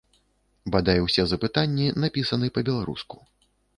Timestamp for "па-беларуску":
2.57-3.23